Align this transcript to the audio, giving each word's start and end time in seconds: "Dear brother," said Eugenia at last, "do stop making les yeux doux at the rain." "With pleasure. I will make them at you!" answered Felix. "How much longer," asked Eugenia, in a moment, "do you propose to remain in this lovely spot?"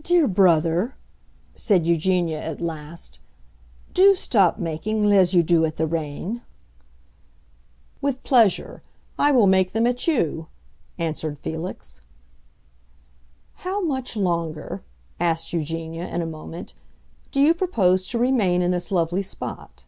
"Dear 0.00 0.26
brother," 0.26 0.94
said 1.54 1.86
Eugenia 1.86 2.40
at 2.42 2.62
last, 2.62 3.18
"do 3.92 4.14
stop 4.14 4.58
making 4.58 5.02
les 5.04 5.34
yeux 5.34 5.42
doux 5.44 5.66
at 5.66 5.76
the 5.76 5.86
rain." 5.86 6.40
"With 8.00 8.22
pleasure. 8.22 8.82
I 9.18 9.32
will 9.32 9.46
make 9.46 9.72
them 9.72 9.86
at 9.86 10.06
you!" 10.06 10.46
answered 10.96 11.38
Felix. 11.38 12.00
"How 13.56 13.82
much 13.84 14.16
longer," 14.16 14.82
asked 15.20 15.52
Eugenia, 15.52 16.08
in 16.08 16.22
a 16.22 16.26
moment, 16.26 16.72
"do 17.30 17.38
you 17.42 17.52
propose 17.52 18.08
to 18.08 18.18
remain 18.18 18.62
in 18.62 18.70
this 18.70 18.90
lovely 18.90 19.22
spot?" 19.22 19.84